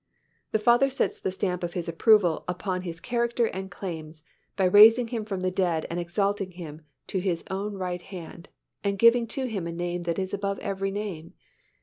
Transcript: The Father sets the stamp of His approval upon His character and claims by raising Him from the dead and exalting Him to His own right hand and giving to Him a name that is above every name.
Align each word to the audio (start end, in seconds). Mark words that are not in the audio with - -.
The 0.51 0.57
Father 0.57 0.89
sets 0.89 1.19
the 1.19 1.31
stamp 1.31 1.61
of 1.63 1.73
His 1.73 1.87
approval 1.87 2.43
upon 2.47 2.81
His 2.81 2.99
character 2.99 3.45
and 3.45 3.69
claims 3.69 4.23
by 4.55 4.65
raising 4.65 5.09
Him 5.09 5.25
from 5.25 5.41
the 5.41 5.51
dead 5.51 5.85
and 5.91 5.99
exalting 5.99 6.53
Him 6.53 6.81
to 7.05 7.19
His 7.19 7.43
own 7.51 7.75
right 7.75 8.01
hand 8.01 8.49
and 8.83 8.97
giving 8.97 9.27
to 9.27 9.45
Him 9.45 9.67
a 9.67 9.71
name 9.71 10.01
that 10.09 10.17
is 10.17 10.33
above 10.33 10.57
every 10.57 10.89
name. 10.89 11.35